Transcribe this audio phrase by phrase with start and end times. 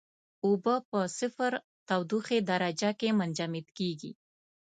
[0.45, 1.51] اوبه په صفر
[1.87, 4.11] تودوخې درجه کې منجمد کیږي.